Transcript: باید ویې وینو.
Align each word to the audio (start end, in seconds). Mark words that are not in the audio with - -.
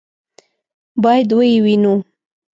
باید 1.03 1.29
ویې 1.37 1.59
وینو. 1.65 1.95